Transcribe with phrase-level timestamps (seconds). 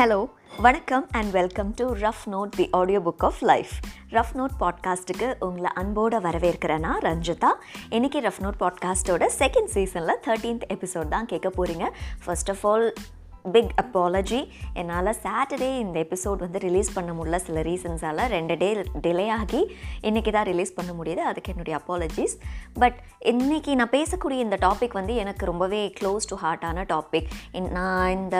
[0.00, 0.28] Hello
[0.60, 3.70] வணக்கம் and welcome to rough note the audio book of life
[4.10, 7.50] rough note பாட்காஸ்ட்டுக்கு உங்களை அன்போடு வரவேற்கிறேன்னா ரஞ்சிதா.
[7.90, 11.90] இன்றைக்கி ரஃப் நோட் பாட்காஸ்ட்டோட செகண்ட் சீசனில் தேர்ட்டீன்த் எபிசோட் தான் கேட்க போகிறீங்க
[12.24, 12.94] first of all
[13.42, 17.36] big apology என்னால் சாட்டர்டே இந்த எபிசோட் வந்து ரிலீஸ் பண்ண முடியல.
[17.36, 21.16] சில ரீசன்ஸால் ரெண்டு டே டிலே ஆகி இன்றைக்கி தான் ரிலீஸ் பண்ண முடியுது.
[21.16, 22.34] அதுக்கு என்னுடைய அப்பாலஜிஸ்
[22.74, 27.28] பட் இன்றைக்கி நான் பேசக்கூடிய இந்த டாபிக் வந்து எனக்கு ரொம்பவே க்ளோஸ் டு ஹார்ட்டான டாபிக்
[27.70, 28.36] நான் இந்த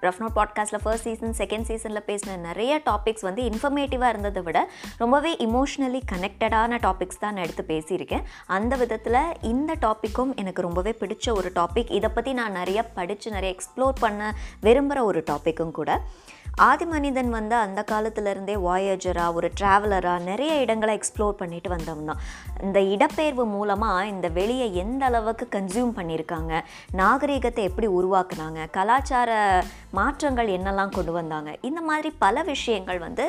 [0.00, 6.00] ரஃப் பாட்காஸ்ட்டில் ஃபர்ஸ்ட் சீசன் செகண்ட் சீசனில் பேசின நிறைய டாபிக்ஸ் வந்து இன்ஃபர்மேட்டிவாக இருந்ததை விட ரொம்பவே இமோஷ்னலி
[6.12, 8.22] கனெக்டடான டாபிக்ஸ் தான் நான் எடுத்து பேசியிருக்கேன்.
[8.46, 13.56] அந்த விதத்தில் இந்த டாப்பிக்கும் எனக்கு ரொம்பவே பிடிச்ச ஒரு டாபிக் இதை பற்றி நான் நிறைய படித்து நிறைய
[13.56, 14.29] எக்ஸ்ப்ளோர் பண்ண
[14.62, 16.00] விரும்புகிற ஒரு டாப்பிக்கும் கூட.
[16.54, 22.20] ஆதி மனிதன் வந்து அந்த காலத்துலேருந்தே வாயேஜராக ஒரு ட்ராவலராக நிறைய இடங்களை எக்ஸ்ப்ளோர் பண்ணிட்டு வந்தவன் தான்.
[22.62, 26.62] இந்த இடப்பெயர்வு மூலமாக இந்த வெளியை எந்த அளவுக்கு கன்சியூம் பண்ணியிருக்காங்க
[26.92, 29.30] நாகரிகத்தை எப்படி உருவாக்குனாங்க கலாச்சார
[29.98, 31.50] மாற்றங்கள் என்னெல்லாம் கொண்டு வந்தாங்க?
[31.68, 33.26] இந்த மாதிரி பல விஷயங்கள் வந்து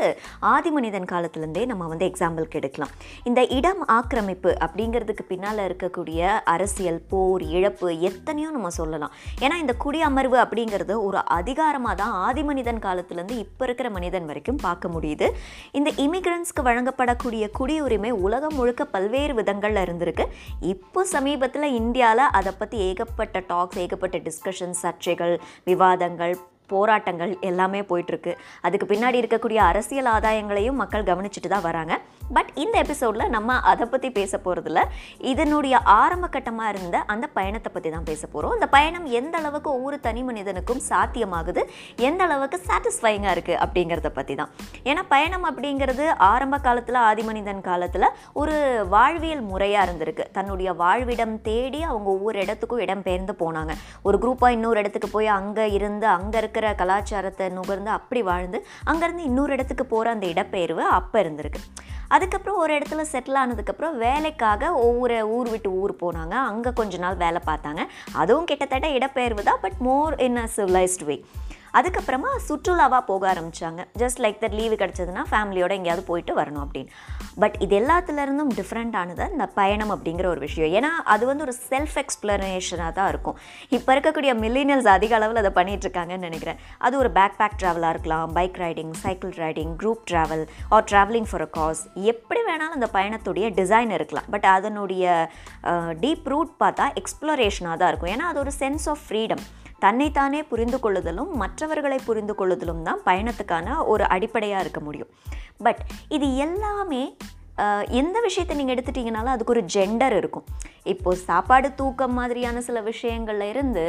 [0.54, 2.94] ஆதி மனிதன் காலத்துலேருந்தே நம்ம வந்து எக்ஸாம்பிளுக்கு எடுக்கலாம்
[3.30, 6.22] இந்த இடம் ஆக்கிரமிப்பு அப்படிங்கிறதுக்கு பின்னால் இருக்கக்கூடிய
[6.53, 9.14] அரசியல் போர் இழப்பு எத்தனையோ நம்ம சொல்லலாம்.
[9.44, 14.94] ஏன்னா இந்த குடியமர்வு அப்படிங்கிறது ஒரு அதிகாரமாக தான் ஆதி மனிதன் காலத்துலேருந்து இப்போ இருக்கிற மனிதன் வரைக்கும் பார்க்க
[14.96, 15.30] முடியுது.
[15.80, 20.28] இந்த இமிகிரன்ஸ்க்கு வழங்கப்படக்கூடிய குடியுரிமை உலகம் முழுக்க பல்வேறு விதங்களில் இருந்திருக்கு.
[20.73, 25.36] இப்போ சமீபத்தில் இந்தியாவில் அதை பற்றி ஏகப்பட்ட டாக்ஸ் ஏகப்பட்ட டிஸ்கஷன்ஸ் சர்ச்சைகள்
[25.70, 26.36] விவாதங்கள்
[26.73, 28.33] போராட்டங்கள் எல்லாமே போயிட்டுருக்கு.
[28.67, 31.94] அதுக்கு பின்னாடி இருக்கக்கூடிய அரசியல் ஆதாயங்களையும் மக்கள் கவனிச்சுட்டு தான் வராங்க.
[32.36, 34.81] பட் இந்த எபிசோடில் நம்ம அதை பற்றி பேச போகிறதில்ல
[35.31, 39.97] இதனுடைய ஆரம்ப கட்டமாக இருந்த அந்த பயணத்தை பற்றி தான் பேச போகிறோம் அந்த பயணம் எந்த அளவுக்கு ஒவ்வொரு
[40.05, 41.61] தனி மனிதனுக்கும் சாத்தியமாகுது?
[42.09, 44.52] எந்த அளவுக்கு சாட்டிஸ்ஃபைங்காக இருக்குது அப்படிங்கிறத பற்றி தான்.
[44.89, 48.08] ஏன்னா பயணம் அப்படிங்கிறது ஆரம்ப காலத்தில் ஆதி மனிதன் காலத்தில்
[48.41, 48.56] ஒரு
[48.95, 50.25] வாழ்வியல் முறையாக இருந்திருக்கு.
[50.38, 53.75] தன்னுடைய வாழ்விடம் தேடி அவங்க ஒவ்வொரு இடத்துக்கும் இடம் பெயர்ந்து போனாங்க.
[54.08, 59.53] ஒரு குரூப்பாக இன்னொரு இடத்துக்கு போய் அங்கே இருந்து அங்கே இருக்கிற கலாச்சாரத்தை நுகர்ந்து அப்படி வாழ்ந்து அங்கேருந்து இன்னொரு
[59.53, 61.62] இடத்துக்கு போகிற அந்த இடப்பெயர்வு அப்போ இருந்திருக்கு.
[62.08, 66.31] அதுக்கப்புறம் ஒரு இடத்துல செட்டில் ஆனதுக்கப்புறம் வேலைக்காக ஒவ்வொரு ஊர் விட்டு ஊர் போனாங்க.
[66.31, 67.84] அங்கே கொஞ்ச நாள் வேலை பார்த்தாங்க.
[68.13, 71.25] அதுவும் கிட்டத்தட்ட இடப்பெயர்வு தான் but more in a civilised வே
[71.80, 76.92] அதுக்கப்புறமா சுற்றுலாவாக போக ஆரம்பித்தாங்க ஜஸ்ட் லைக் தட் லீவு கிடச்சதுன்னா ஃபேமிலியோட எங்கேயாவது போயிட்டு வரணும் அப்படின்னு.
[77.42, 80.72] பட் இது எல்லாத்துலேருந்தும் டிஃப்ரெண்ட்டானது இந்த பயணம் அப்படிங்கிற ஒரு விஷயம்.
[80.78, 83.38] ஏன்னா அது வந்து ஒரு செல்ஃப் எக்ஸ்ப்ளனேஷனாக தான் இருக்கும்.
[83.78, 86.59] இப்போ இருக்கக்கூடிய மில்லினியல்ஸ் அதிக அளவில் அதை பண்ணிகிட்ருக்காங்கன்னு நினைக்கிறேன்.
[86.88, 90.44] அது ஒரு பேக் பேக் ட்ராவலாக இருக்கலாம் bike riding cycle riding group travel
[90.76, 91.84] or travelling for a cause
[92.14, 94.30] எப்படி வேணாலும் அந்த பயணத்துடைய டிசைன் இருக்கலாம்.
[94.36, 95.06] பட் அதனுடைய
[96.03, 98.14] டீப் ரூட் பார்த்தா எக்ஸ்ப்ளரேஷனாக தான் இருக்கும்.
[98.16, 99.44] ஏன்னா அது ஒரு சென்ஸ் ஆஃப் ஃப்ரீடம்
[99.84, 105.12] தன்னைத்தானே புரிந்து கொள்ளுதலும் மற்றவர்களை புரிந்து கொள்ளுதலும் தான் பயணத்துக்கான ஒரு அடிப்படையாக இருக்க முடியும்.
[105.66, 105.81] பட்
[106.16, 107.03] இது எல்லாமே
[107.99, 110.45] எந்த விஷயத்தை நீங்கள் எடுத்துட்டிங்கனாலும் அதுக்கு ஒரு ஜெண்டர் இருக்கும்.
[110.91, 113.83] இப்போது சாப்பாடு தூக்கம் மாதிரியான சில விஷயங்கள்ல இருந்து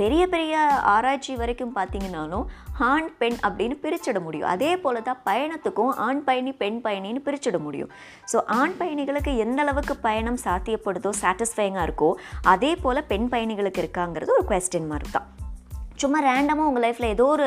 [0.00, 0.60] பெரிய பெரிய
[0.94, 2.44] ஆராய்ச்சி வரைக்கும் பார்த்தீங்கனாலும்
[2.90, 4.48] ஆண் பெண் அப்படின்னு பிரிச்சிட முடியும்.
[4.54, 7.90] அதே போல் தான் பயணத்துக்கும் ஆண் பயணி பெண் பயணின்னு பிரிச்சிட முடியும்.
[8.32, 12.12] ஸோ ஆண் பயணிகளுக்கு எந்த அளவுக்கு பயணம் சாத்தியப்படுதோ சாட்டிஸ்ஃபைங்காக இருக்கோ
[12.54, 15.28] அதே போல் பெண் பயணிகளுக்கு இருக்காங்கிறது ஒரு கொஸ்டின் மார்க் தான்.
[16.02, 17.46] சும்மா ரேண்டமாக உங்கள் லைஃப்பில் ஏதோ ஒரு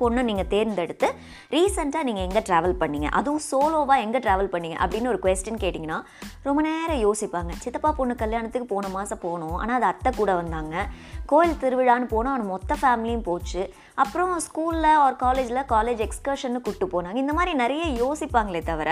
[0.00, 1.08] பொண்ணு நீங்கள் தேர்ந்தெடுத்து
[1.54, 3.08] ரீசெண்டாக நீங்கள் எங்கே ட்ராவல் பண்ணீங்க?
[3.18, 4.76] அதுவும் சோலோவாக எங்கே ட்ராவல் பண்ணீங்க?
[4.84, 5.98] அப்படின்னு ஒரு கொஸ்டின் கேட்டிங்கன்னா
[6.46, 7.52] ரொம்ப நேரம் யோசிப்பாங்க.
[7.64, 9.56] சித்தப்பா பொண்ணு கல்யாணத்துக்கு போன மாதம் போனோம்.
[9.62, 10.76] ஆனால் அது அத்தை கூட வந்தாங்க.
[11.32, 12.34] கோயில் திருவிழான்னு போனோம்.
[12.36, 13.62] அவன் மொத்த ஃபேமிலியும் போச்சு.
[14.04, 17.18] அப்புறம் ஸ்கூலில் ஒரு காலேஜில் காலேஜ் எக்ஸ்கர்ஷன்னு கூப்பிட்டு போனாங்க.
[17.24, 18.90] இந்த மாதிரி நிறைய யோசிப்பாங்களே தவிர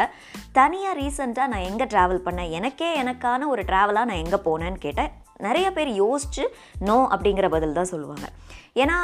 [0.61, 2.53] தனியாக ரீசெண்டாக நான் எங்கே ட்ராவல் பண்ணேன்?
[2.61, 5.11] எனக்கே எனக்கான ஒரு ட்ராவலாக நான் எங்கே போனேன்னு கேட்டேன்
[5.47, 6.45] நிறைய பேர் யோசிச்சு
[6.89, 8.27] நோ அப்படிங்கிற பதில் தான் சொல்லுவாங்க.
[8.75, 8.99] ஏன்னா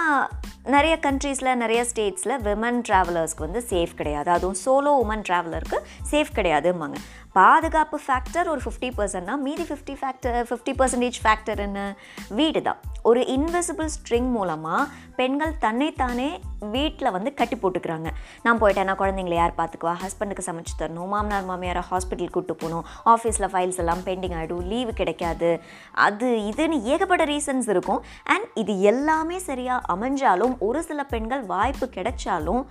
[0.65, 4.31] நிறைய கண்ட்ரீஸில் நிறைய ஸ்டேட்ஸில் விமன் ட்ராவலர்ஸ்க்கு வந்து சேஃப் கிடையாது.
[4.31, 5.78] அதுவும் சோலோ உமன் ட்ராவலருக்கு
[6.10, 6.94] சேஃப் கிடையாதும்பாங்க.
[7.32, 11.97] பாதுகாப்பு ஃபேக்டர் ஒரு ஃபிஃப்டி பர்சன்ட்னா மீதி fifty factor fifty percentage factor என்ன?
[12.28, 18.06] வீடு தான் ஒரு இன்விசிபிள் ஸ்ட்ரிங் மூலமாக பெண்கள் தன்னைத்தானே வீட்டில் வந்து கட்டி போட்டுக்கிறாங்க.
[18.43, 19.94] நான் போயிட்டேன்னா குழந்தைங்களை யார் பார்த்துக்குவா?
[20.03, 25.60] ஹஸ்பண்டுக்கு சமைச்சு தரணும் மாமனார் மாமியாரை ஹாஸ்பிட்டல் கூப்பிட்டு போகணும் ஆஃபீஸில் ஃபைல்ஸ் எல்லாம் பெண்டிங் ஆகிடும் லீவு கிடைக்காது.
[25.93, 28.04] அது இதுன்னு ஏகப்பட்ட ரீசன்ஸ் இருக்கும்.
[28.24, 32.62] அண்ட் இது எல்லாமே சரியாக அமைஞ்சாலும் ஒரு சில பெண்கள் வாய்ப்பு கிடைச்சாலும்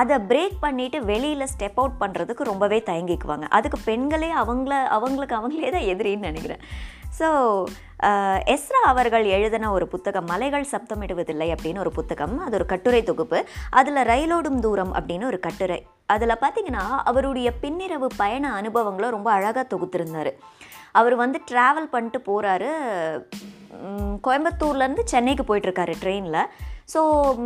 [0.00, 3.46] அதை பிரேக் பண்ணிவிட்டு வெளியில் ஸ்டெப் அவுட் பண்ணுறதுக்கு ரொம்பவே தயங்கிக்குவாங்க.
[3.58, 6.62] அதுக்கு பெண்களே அவங்கள அவங்களுக்கு அவங்களே தான் எதிரின்னு நினைக்கிறேன்.
[7.18, 7.28] ஸோ
[8.54, 12.34] எஸ்ரா அவர்கள் எழுதின ஒரு புத்தகம் மலைகள் சப்தமிடுவதில்லை அப்படின்னு ஒரு புத்தகம்.
[12.46, 13.38] அது ஒரு கட்டுரை தொகுப்பு.
[13.80, 15.78] அதில் ரயிலோடும் தூரம் அப்படின்னு ஒரு கட்டுரை.
[16.14, 20.32] அதில் பார்த்தீங்கன்னா அவருடைய பின்னிரவு பயண அனுபவங்களை ரொம்ப அழகாக தொகுத்திருந்தார்.
[21.00, 22.70] அவர் வந்து ட்ராவல் பண்ணிட்டு போகிறாரு
[24.26, 26.40] கோயம்புத்தூர்லேருந்து சென்னைக்கு போயிட்டுருக்காரு ட்ரெயினில்
[26.92, 27.00] ஸோ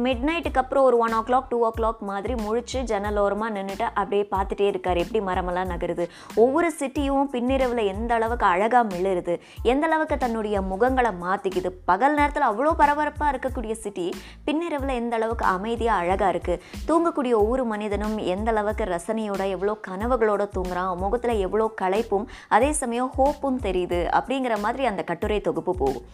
[0.04, 4.24] மிட் நைட்டுக்கு அப்புறம் ஒரு one o'clock two o'clock மாதிரி முழிச்சு ஜன்னலோரமாக நின்றுட்டு அப்படியே
[4.32, 4.98] பார்த்துட்டே இருக்கார்.
[5.04, 6.04] எப்படி மரமெல்லாம் நகருது?
[6.42, 9.34] ஒவ்வொரு சிட்டியும் பின்னிரவில் எந்த அளவுக்கு அழகாக மிளருது?
[9.72, 14.06] எந்த அளவுக்கு தன்னுடைய முகங்களை மாற்றிக்குது பகல் நேரத்தில் அவ்வளோ பரபரப்பாக இருக்கக்கூடிய சிட்டி
[14.48, 16.60] பின்னிரவில் எந்த அளவுக்கு அமைதியாக அழகாக இருக்குது
[16.90, 20.92] தூங்கக்கூடிய ஒவ்வொரு மனிதனும் எந்த அளவுக்கு ரசனையோட எவ்வளோ கனவுகளோட தூங்குறான்?
[21.04, 22.28] முகத்தில் எவ்வளோ களைப்பும்
[22.58, 26.06] அதே சமயம் ஹோப்பும் தெரியுது அப்படிங்கிற மாதிரி அந்த கட்டுரை தொகுப்பு போகும்.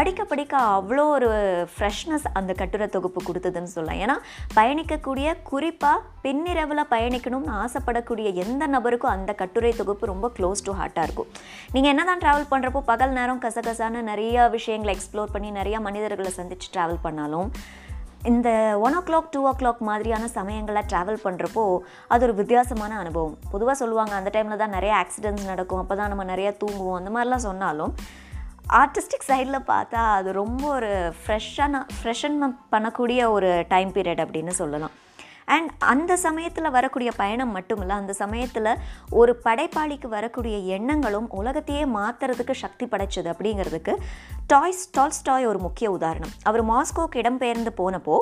[0.00, 1.32] படிக்க படிக்க அவ்வளோ ஒரு
[1.72, 3.98] ஃப்ரெஷ்னஸ் அந்த கட்டு கட்டுரை தொகுப்பு கொடுத்ததுன்னு சொல்லலாம்.
[4.04, 4.14] ஏன்னா
[4.58, 11.28] பயணிக்கக்கூடிய குறிப்பாக பின்னிரவில் பயணிக்கணும்னு ஆசைப்படக்கூடிய எந்த நபருக்கும் அந்த கட்டுரை தொகுப்பு ரொம்ப க்ளோஸ் டு ஹார்ட்டாக இருக்கும்.
[11.74, 16.68] நீங்கள் என்ன தான் ட்ராவல் பண்ணுறப்போ பகல் நேரம் கசகசான நிறைய விஷயங்களை எக்ஸ்ப்ளோர் பண்ணி நிறைய மனிதர்களை சந்தித்து
[16.76, 17.50] ட்ராவல் பண்ணாலும்
[18.30, 18.48] இந்த
[18.86, 21.64] one o'clock two o'clock மாதிரியான சமயங்களில் ட்ராவல் பண்ணுறப்போ
[22.12, 23.36] அது ஒரு வித்தியாசமான அனுபவம்.
[23.52, 27.46] பொதுவாக சொல்லுவாங்க அந்த டைமில் தான் நிறைய ஆக்சிடென்ட்ஸ் நடக்கும் அப்போ தான் நம்ம நிறைய தூங்குவோம் அந்த மாதிரிலாம்
[27.48, 27.94] சொன்னாலும்
[28.68, 34.90] ஆர்டிஸ்டிக் சைடில் பார்த்தா அது ரொம்ப ஒரு ஃப்ரெஷ்ஷான ஃப்ரெஷன் பண்ணக்கூடிய ஒரு டைம் பீரியட் அப்படின்னு சொல்லலாம்.
[35.44, 38.78] அண்ட் அந்த சமயத்தில் வரக்கூடிய பயணம் மட்டும் இல்லை அந்த சமயத்தில்
[39.10, 43.96] ஒரு படைப்பாளிக்கு வரக்கூடிய எண்ணங்களும் உலகத்தையே மாற்றுறதுக்கு சக்தி படைச்சது அப்படிங்கிறதுக்கு
[44.46, 46.30] டாய்ஸ் டால்ஸ்டாய் ஒரு முக்கிய உதாரணம்.
[46.42, 48.18] அவர் மாஸ்கோக்கு இடம்பெயர்ந்து போனப்போ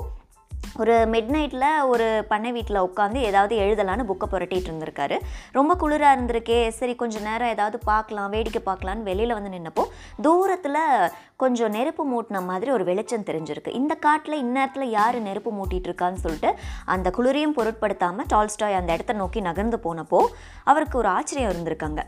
[0.76, 5.16] ஒரு மிட் நைட்டில் ஒரு பண்ணை வீட்டில் உட்காந்து ஏதாவது எழுதலான்னு புக்கை புரட்டிகிட்டு இருந்திருக்காரு.
[5.52, 6.68] ரொம்ப குளிராக இருந்திருக்கே.
[6.68, 9.84] சரி கொஞ்சம் நேரம் ஏதாவது பார்க்கலாம் வேடிக்கை பார்க்கலான்னு வெளியில் வந்து நின்னப்போ
[10.22, 13.68] தூரத்தில் கொஞ்சம் நெருப்பு மூட்டின மாதிரி ஒரு வெளிச்சம் தெரிஞ்சிருக்கு.
[13.68, 19.40] இந்த காட்டில் இந்நேரத்தில் யார் நெருப்பு மூட்டிகிட்டு இருக்கான்னு சொல்லிட்டு அந்த குளிரையும் பொருட்படுத்தாமல் டால்ஸ்டாய் அந்த இடத்த நோக்கி
[19.40, 20.26] நகர்ந்து போனப்போ
[20.64, 22.02] அவருக்கு ஒரு ஆச்சரியம் இருந்திருக்காங்க.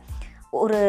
[0.50, 0.80] ஒரு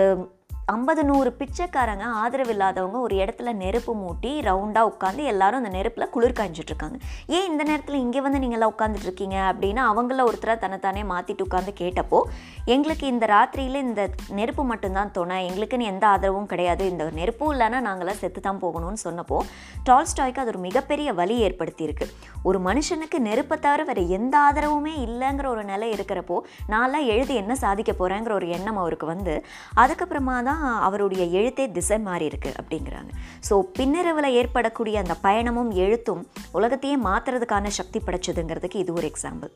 [0.67, 6.35] ஐம்பது நூறு பிச்சைக்காரங்க ஆதரவு இல்லாதவங்க ஒரு இடத்துல நெருப்பு மூட்டி ரவுண்டாக உட்காந்து எல்லாரும் அந்த நெருப்பில் குளிர்
[6.39, 11.73] காய்ஞ்சிட்ருக்காங்க ஏன் இந்த நேரத்தில் இங்கே வந்து நீங்களாம் உட்காந்துட்டு இருக்கீங்க அப்படின்னு அவங்கள ஒருத்தரை தன்னைத்தானே மாற்றிட்டு உட்காந்து
[11.77, 12.21] கேட்டப்போ
[12.65, 18.19] எங்களுக்கு இந்த ராத்திரியில் இந்த நெருப்பு மட்டும்தான் துணை எங்களுக்குன்னு எந்த ஆதரவும் கிடையாது இந்த நெருப்பும் இல்லைன்னா நாங்களாம்
[18.19, 19.39] செத்து தான் போகணும்னு சொன்னப்போ
[19.83, 22.07] டால்ஸ்டாய்க்கு அது ஒரு மிகப்பெரிய வலி ஏற்படுத்தியிருக்கு.
[22.43, 27.91] ஒரு மனுஷனுக்கு நெருப்பை தவிர வேறு எந்த ஆதரவுமே இல்லைங்கிற ஒரு நிலை இருக்கிறப்போ நான்லாம் எழுதி என்ன சாதிக்க
[27.91, 29.45] போகிறேங்கிற ஒரு எண்ணம் அவருக்கு வந்து
[29.77, 30.52] அதுக்கப்புறமா தான்
[30.87, 33.11] அவருடைய எழுத்தே திசை மாறி இருக்கு அப்படிங்கிறாங்க.
[33.49, 36.21] ஸோ பின்னரவில் ஏற்படக்கூடிய அந்த பயணமும் எழுத்தும்
[36.51, 39.51] உலகத்தையே மாற்றுறதுக்கான சக்தி படைச்சதுங்கிறதுக்கு இது ஒரு எக்ஸாம்பிள்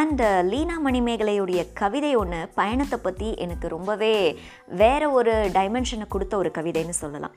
[0.00, 4.14] அண்ட் uh, லீனா மணிமேகலையுடைய கவிதை ஒன்று பயணத்தை பற்றி எனக்கு ரொம்பவே
[4.82, 7.34] வேற ஒரு டைமென்ஷனை கொடுத்த ஒரு கவிதைன்னு சொல்லலாம்.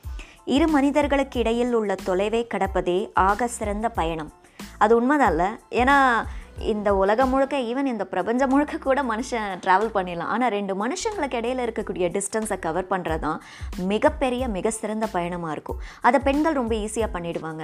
[0.55, 2.99] இரு மனிதர்களுக்கு இடையில் உள்ள தொலைவை கடப்பதே
[3.29, 4.31] ஆக சிறந்த பயணம்.
[4.77, 5.41] அது உண்மைதான்
[5.81, 5.97] ஏன்னா
[6.73, 10.31] இந்த உலகம் முழுக்க ஈவன் இந்த பிரபஞ்சம் முழுக்க கூட மனுஷன் ட்ராவல் பண்ணிடலாம்.
[10.35, 13.39] ஆனால் ரெண்டு மனுஷங்களுக்கு இடையில இருக்கக்கூடிய டிஸ்டன்ஸை கவர் பண்ணுறது தான்
[13.93, 15.79] மிகப்பெரிய மிக சிறந்த பயணமாக இருக்கும்.
[16.07, 17.63] அதை பெண்கள் ரொம்ப ஈஸியாக பண்ணிடுவாங்க.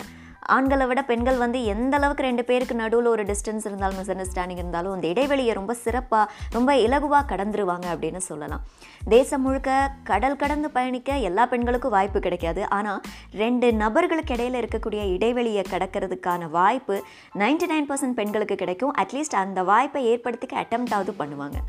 [0.55, 4.93] ஆண்களை விட பெண்கள் வந்து எந்த அளவுக்கு ரெண்டு பேருக்கு நடுவில் ஒரு டிஸ்டன்ஸ் இருந்தாலும் மிஸ் அண்டர்ஸ்டாண்டிங் இருந்தாலும்
[4.95, 8.63] அந்த இடைவெளியை ரொம்ப சிறப்பாக ரொம்ப இலகுவாக கடந்துருவாங்க அப்படின்னு சொல்லலாம்.
[9.15, 9.71] தேசம் முழுக்க
[10.11, 12.63] கடல் கடந்து பயணிக்க எல்லா பெண்களுக்கும் வாய்ப்பு கிடைக்காது.
[12.77, 13.01] ஆனால்
[13.43, 16.97] ரெண்டு நபர்களுக்கு இடையில இருக்கக்கூடிய இடைவெளியை கடக்கிறதுக்கான வாய்ப்பு
[17.43, 18.95] நைன்டி நைன் பர்சன்ட் பெண்களுக்கு கிடைக்கும்.
[19.03, 21.59] அட்லீஸ்ட் அந்த வாய்ப்பை ஏற்படுத்திக்க அட்டம்ப்டாவது பண்ணுவாங்க.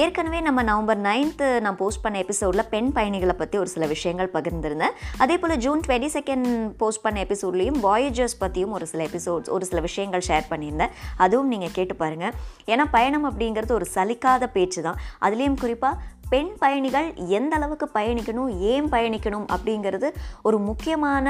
[0.00, 4.94] ஏற்கனவே நம்ம நவம்பர் நைன்த்து நான் போஸ்ட் பண்ண எபிசோடில் பெண் பயணிகளை பற்றி ஒரு சில விஷயங்கள் பகிர்ந்திருந்தேன்.
[5.22, 6.46] அதே போல் ஜூன் டுவெண்ட்டி செகண்ட்
[6.80, 10.94] போஸ்ட் பண்ண எபிசோட்லேயும் வாயேஜர்ஸ் பற்றியும் ஒரு சில எபிசோட்ஸ் ஒரு சில விஷயங்கள் ஷேர் பண்ணியிருந்தேன்.
[11.24, 12.34] அதுவும் நீங்கள் கேட்டு பாருங்கள்
[12.66, 16.00] ஏன்னா பயணம் அப்படிங்கிறது ஒரு சலிக்காத பேச்சு தான் அதுலேயும் குறிப்பாக
[16.30, 17.08] பெண் பயணிகள்
[17.38, 20.10] எந்த அளவுக்கு பயணிக்கணும் ஏன் பயணிக்கணும் அப்படிங்கிறது
[20.42, 21.28] ஒரு முக்கியமான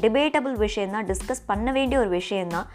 [0.00, 2.68] டிபேட்டபிள் விஷயந்தான் டிஸ்கஸ் பண்ண வேண்டிய ஒரு விஷயந்தான்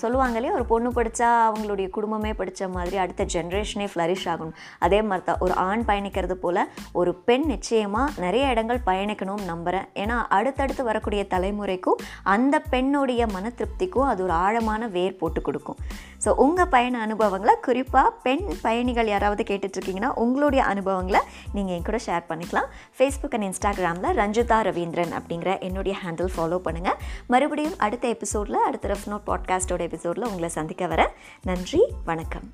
[0.00, 4.56] சொல்லுவாங்க இல்லையா ஒரு பொண்ணு படித்தா அவங்களுடைய குடும்பமே படித்த மாதிரி அடுத்த ஜென்ரேஷனே ஃப்ளரிஷ் ஆகணும்.
[4.86, 6.60] அதே மாதிரி தான் ஒரு ஆண் பயணிக்கிறது போல்
[7.00, 12.02] ஒரு பெண் நிச்சயமாக நிறைய இடங்கள் பயணிக்கணும்னு நம்புகிறேன் ஏன்னா அடுத்தடுத்து வரக்கூடிய தலைமுறைக்கும்
[12.34, 15.78] அந்த பெண்ணுடைய மன திருப்திக்கும் அது ஒரு ஆழமான வேர் போட்டு கொடுக்கும்.
[16.24, 21.22] ஸோ உங்கள் பயண அனுபவங்களை குறிப்பாக பெண் பயணிகள் யாராவது கேட்டுட்ருக்கீங்கன்னா உங்களுடைய அனுபவங்களை
[21.56, 22.68] நீங்கள் என் கூட ஷேர் பண்ணிக்கலாம்.
[22.98, 27.00] ஃபேஸ்புக் அண்ட் இன்ஸ்டாகிராமில் ரஞ்சிதா ரவீந்திரன் அப்படிங்கிற என்னுடைய ஹேண்டில் ஃபாலோ பண்ணுங்கள்
[27.34, 32.52] மறுபடியும் அடுத்த எபிசோடில் அடுத்த ரஃப் நோட் பாட்காஸ்டோட எபிசோடில் உங்களை சந்திக்க வர நன்றி வணக்கம்.